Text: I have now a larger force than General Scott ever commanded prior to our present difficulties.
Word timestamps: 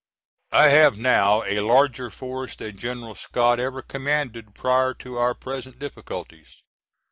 I 0.51 0.69
have 0.69 0.97
now 0.97 1.43
a 1.43 1.59
larger 1.59 2.09
force 2.09 2.55
than 2.55 2.75
General 2.75 3.13
Scott 3.13 3.59
ever 3.59 3.83
commanded 3.83 4.55
prior 4.55 4.95
to 4.95 5.17
our 5.19 5.35
present 5.35 5.77
difficulties. 5.77 6.63